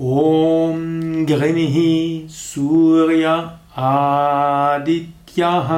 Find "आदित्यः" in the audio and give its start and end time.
3.88-5.68